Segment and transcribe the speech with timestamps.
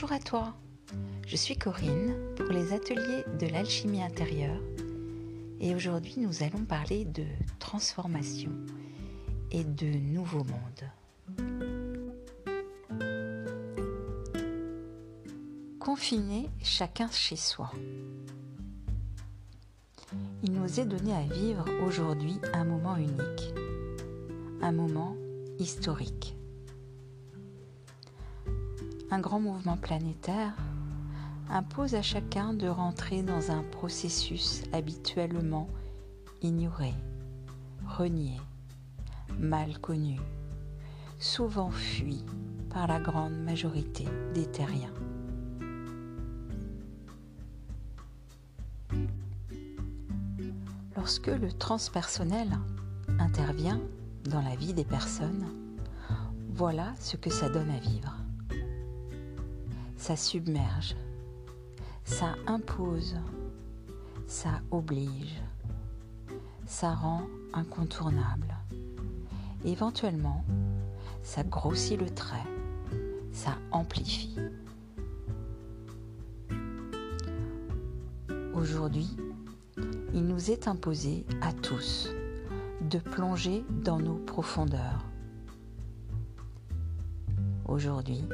[0.00, 0.54] Bonjour à toi,
[1.26, 4.60] je suis Corinne pour les ateliers de l'alchimie intérieure
[5.60, 7.24] et aujourd'hui nous allons parler de
[7.58, 8.52] transformation
[9.50, 10.88] et de nouveaux mondes.
[15.80, 17.72] Confiné chacun chez soi.
[20.44, 23.52] Il nous est donné à vivre aujourd'hui un moment unique,
[24.62, 25.16] un moment
[25.58, 26.37] historique
[29.10, 30.54] un grand mouvement planétaire
[31.50, 35.68] impose à chacun de rentrer dans un processus habituellement
[36.42, 36.92] ignoré,
[37.86, 38.36] renié,
[39.38, 40.20] mal connu,
[41.18, 42.22] souvent fui
[42.70, 44.92] par la grande majorité des terriens.
[50.96, 52.50] Lorsque le transpersonnel
[53.18, 53.80] intervient
[54.24, 55.46] dans la vie des personnes,
[56.50, 58.14] voilà ce que ça donne à vivre
[59.98, 60.96] ça submerge,
[62.04, 63.16] ça impose,
[64.26, 65.42] ça oblige,
[66.66, 68.54] ça rend incontournable.
[69.64, 70.44] Éventuellement,
[71.22, 72.46] ça grossit le trait,
[73.32, 74.38] ça amplifie.
[78.54, 79.16] Aujourd'hui,
[80.14, 82.08] il nous est imposé à tous
[82.88, 85.04] de plonger dans nos profondeurs.
[87.66, 88.24] Aujourd'hui,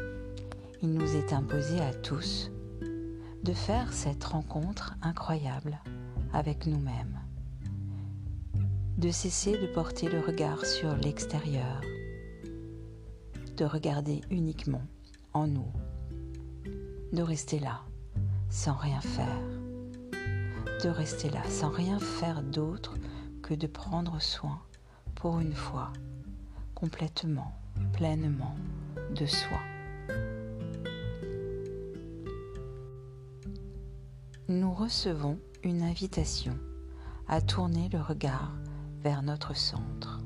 [0.84, 2.50] il nous est imposé à tous
[3.42, 5.80] de faire cette rencontre incroyable
[6.34, 7.18] avec nous-mêmes,
[8.98, 11.80] de cesser de porter le regard sur l'extérieur,
[13.56, 14.82] de regarder uniquement
[15.32, 15.72] en nous,
[17.14, 17.80] de rester là
[18.50, 19.40] sans rien faire,
[20.82, 22.92] de rester là sans rien faire d'autre
[23.40, 24.60] que de prendre soin
[25.14, 25.94] pour une fois
[26.74, 27.54] complètement,
[27.94, 28.54] pleinement
[29.14, 29.60] de soi.
[34.48, 36.58] Nous recevons une invitation
[37.28, 38.52] à tourner le regard
[39.00, 40.20] vers notre centre.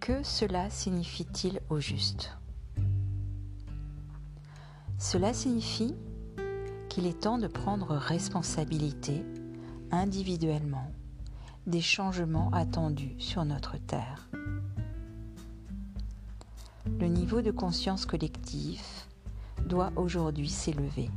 [0.00, 2.36] Que cela signifie-t-il au juste?
[4.98, 5.94] Cela signifie
[6.88, 9.24] qu'il est temps de prendre responsabilité
[9.92, 10.90] individuellement
[11.68, 14.28] des changements attendus sur notre Terre.
[16.98, 19.05] Le niveau de conscience collective
[19.66, 21.10] doit aujourd'hui s'élever.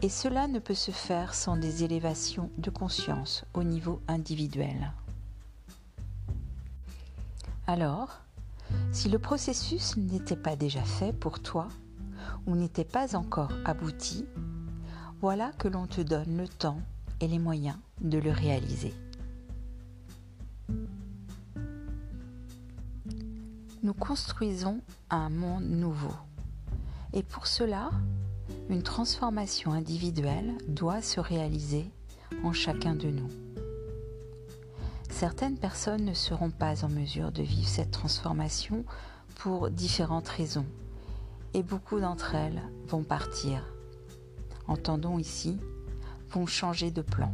[0.00, 4.92] Et cela ne peut se faire sans des élévations de conscience au niveau individuel.
[7.66, 8.20] Alors,
[8.92, 11.68] si le processus n'était pas déjà fait pour toi
[12.46, 14.24] ou n'était pas encore abouti,
[15.20, 16.80] voilà que l'on te donne le temps
[17.20, 18.94] et les moyens de le réaliser.
[23.82, 24.80] Nous construisons
[25.10, 26.14] un monde nouveau
[27.12, 27.90] et pour cela,
[28.68, 31.90] une transformation individuelle doit se réaliser
[32.44, 33.30] en chacun de nous.
[35.10, 38.84] Certaines personnes ne seront pas en mesure de vivre cette transformation
[39.36, 40.66] pour différentes raisons
[41.54, 43.64] et beaucoup d'entre elles vont partir.
[44.66, 45.58] Entendons ici,
[46.30, 47.32] vont changer de plan.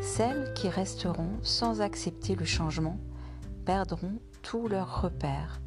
[0.00, 2.98] Celles qui resteront sans accepter le changement
[3.64, 5.60] perdront tous leurs repères,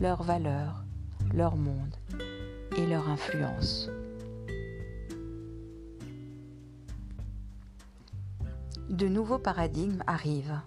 [0.00, 0.84] leurs valeurs,
[1.34, 1.94] leur monde
[2.76, 3.88] et leur influence.
[8.88, 10.60] De nouveaux paradigmes arrivent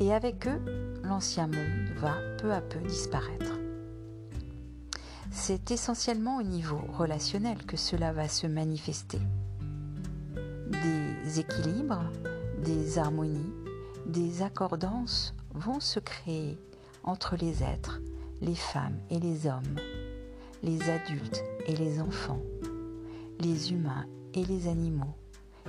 [0.00, 0.60] et avec eux,
[1.02, 3.58] l'ancien monde va peu à peu disparaître.
[5.30, 9.20] C'est essentiellement au niveau relationnel que cela va se manifester.
[10.70, 12.04] Des équilibres,
[12.62, 13.52] des harmonies,
[14.06, 16.58] des accordances vont se créer
[17.02, 18.00] entre les êtres
[18.40, 19.76] les femmes et les hommes,
[20.64, 22.40] les adultes et les enfants,
[23.38, 25.14] les humains et les animaux,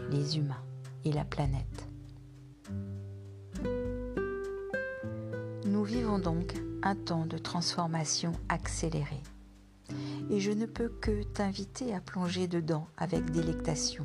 [0.09, 0.63] les humains
[1.03, 1.89] et la planète.
[5.65, 9.21] Nous vivons donc un temps de transformation accélérée.
[10.29, 14.03] Et je ne peux que t'inviter à plonger dedans avec délectation,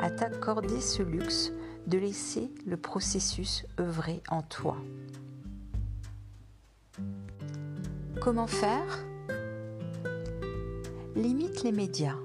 [0.00, 1.50] à t'accorder ce luxe
[1.86, 4.76] de laisser le processus œuvrer en toi.
[8.20, 9.04] Comment faire?
[11.16, 12.16] Limite les médias.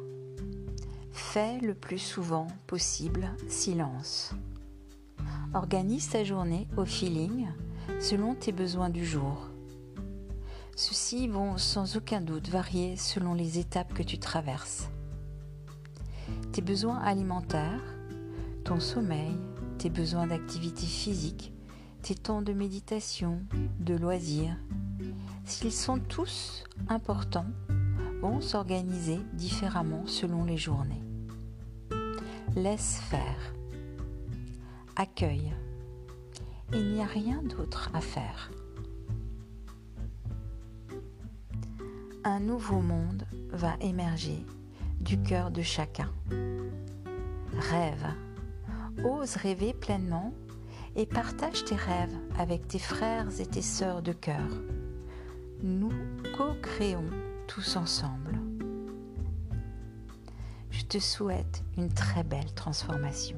[1.11, 4.31] Fais le plus souvent possible silence.
[5.53, 7.49] Organise ta journée au feeling
[7.99, 9.47] selon tes besoins du jour.
[10.75, 14.89] Ceux-ci vont sans aucun doute varier selon les étapes que tu traverses.
[16.51, 17.83] Tes besoins alimentaires,
[18.63, 19.37] ton sommeil,
[19.77, 21.53] tes besoins d'activité physique,
[22.01, 23.43] tes temps de méditation,
[23.79, 24.57] de loisirs,
[25.45, 27.45] s'ils sont tous importants,
[28.21, 31.03] vont s'organiser différemment selon les journées.
[32.55, 33.53] Laisse faire.
[34.95, 35.53] Accueille.
[36.73, 38.51] Il n'y a rien d'autre à faire.
[42.23, 44.45] Un nouveau monde va émerger
[44.99, 46.11] du cœur de chacun.
[47.57, 48.05] Rêve.
[49.05, 50.33] Ose rêver pleinement
[50.95, 54.49] et partage tes rêves avec tes frères et tes sœurs de cœur.
[55.63, 55.93] Nous
[56.37, 57.09] co-créons
[57.49, 58.39] tous ensemble.
[60.69, 63.37] Je te souhaite une très belle transformation.